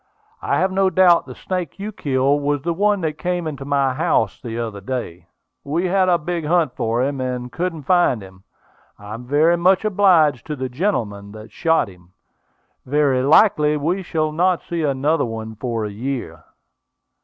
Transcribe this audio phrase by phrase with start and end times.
[0.41, 3.93] I have no doubt the snake you killed was the one that came into my
[3.93, 5.27] house the other day.
[5.63, 8.41] We had a big hunt for him, and couldn't find him;
[8.97, 12.13] and I am very much obliged to the gentleman that shot him.
[12.83, 16.45] Very likely we shall not see another one for a year."